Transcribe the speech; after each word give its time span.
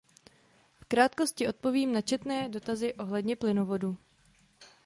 V 0.79 0.85
krátkosti 0.85 1.47
odpovím 1.47 1.93
na 1.93 2.01
četné 2.01 2.49
dotazy 2.49 2.93
ohledně 2.93 3.35
plynovodu. 3.35 3.97